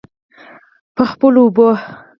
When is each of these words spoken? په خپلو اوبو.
په 0.95 1.01
خپلو 1.11 1.39
اوبو. 1.45 1.69